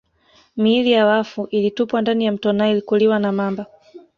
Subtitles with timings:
[0.57, 3.65] Miili ya wafu ilitupwa ndani ya mto Nile kuliwa na mamba